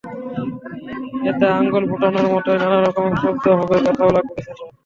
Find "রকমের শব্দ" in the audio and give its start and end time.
2.79-3.45